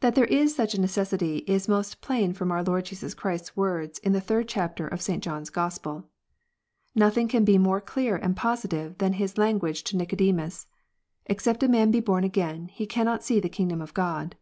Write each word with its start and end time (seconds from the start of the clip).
That 0.00 0.14
there 0.16 0.26
is 0.26 0.54
such 0.54 0.74
a 0.74 0.80
necessity 0.82 1.38
is 1.46 1.66
most 1.66 2.02
plain 2.02 2.34
from 2.34 2.52
our 2.52 2.62
Lord 2.62 2.84
Jesus 2.84 3.14
Christ 3.14 3.44
s 3.46 3.56
words 3.56 3.98
in 4.00 4.12
the 4.12 4.20
third 4.20 4.48
chapter 4.48 4.86
of 4.86 5.00
St. 5.00 5.22
John 5.24 5.40
s 5.40 5.48
Gospel. 5.48 6.10
Xothing 6.94 7.26
can 7.26 7.42
be 7.42 7.56
more 7.56 7.80
clear 7.80 8.16
and 8.16 8.36
positive 8.36 8.98
than 8.98 9.14
His 9.14 9.38
language 9.38 9.82
to 9.84 9.96
>* 9.96 9.96
Xicodemus:" 9.96 10.66
Except 11.24 11.62
a 11.62 11.68
man 11.68 11.90
be 11.90 12.00
born 12.00 12.22
again, 12.22 12.68
he 12.68 12.84
cannot 12.84 13.24
see 13.24 13.40
the 13.40 13.48
\ 13.48 13.48
kingdom 13.58 13.80
of 13.80 13.94
God." 13.94 14.36